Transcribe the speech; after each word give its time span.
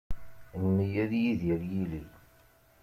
Mmi 0.61 0.85
ad 1.03 1.11
yidir 1.21 1.61
yili. 1.73 2.01